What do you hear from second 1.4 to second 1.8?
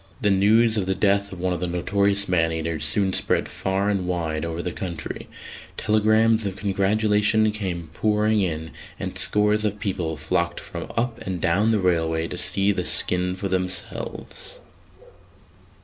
of the